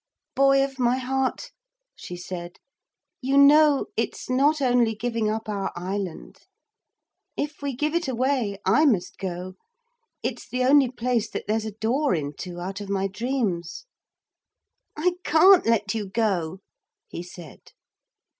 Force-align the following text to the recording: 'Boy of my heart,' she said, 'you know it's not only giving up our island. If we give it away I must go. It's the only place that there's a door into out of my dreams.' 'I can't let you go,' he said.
'Boy 0.35 0.63
of 0.63 0.79
my 0.79 0.97
heart,' 0.97 1.51
she 1.95 2.17
said, 2.17 2.57
'you 3.21 3.37
know 3.37 3.85
it's 3.95 4.31
not 4.31 4.59
only 4.59 4.95
giving 4.95 5.29
up 5.29 5.47
our 5.47 5.71
island. 5.75 6.39
If 7.37 7.61
we 7.61 7.75
give 7.75 7.93
it 7.93 8.07
away 8.07 8.57
I 8.65 8.85
must 8.87 9.19
go. 9.19 9.57
It's 10.23 10.49
the 10.49 10.63
only 10.63 10.89
place 10.89 11.29
that 11.29 11.45
there's 11.47 11.65
a 11.65 11.71
door 11.73 12.15
into 12.15 12.59
out 12.59 12.81
of 12.81 12.89
my 12.89 13.07
dreams.' 13.09 13.85
'I 14.97 15.17
can't 15.23 15.67
let 15.67 15.93
you 15.93 16.09
go,' 16.09 16.61
he 17.07 17.21
said. 17.21 17.71